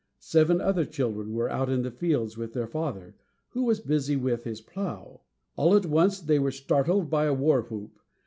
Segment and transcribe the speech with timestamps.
[0.17, 3.13] Seven other children were out in the fields with their father,
[3.49, 5.21] who was busy with his plow.
[5.55, 7.99] All at once, they were startled by a war whoop.